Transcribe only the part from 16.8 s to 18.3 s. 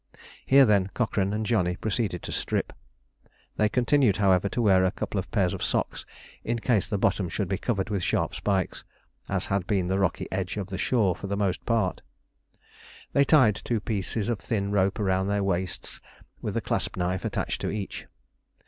knife attached to each.